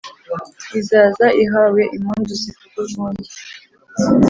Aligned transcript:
izaza 0.79 1.27
ihawe 1.43 1.81
impundu 1.95 2.31
zivuga 2.41 2.77
urwunge. 2.83 3.31